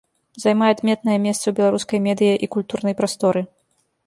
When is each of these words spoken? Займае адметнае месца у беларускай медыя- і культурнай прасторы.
Займае 0.43 0.69
адметнае 0.75 1.17
месца 1.27 1.45
у 1.51 1.55
беларускай 1.61 2.03
медыя- 2.09 2.41
і 2.47 2.51
культурнай 2.57 2.93
прасторы. 3.05 3.49